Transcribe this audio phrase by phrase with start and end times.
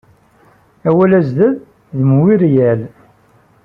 [0.87, 1.55] Awal azzdad
[1.97, 2.81] d: Muiriel.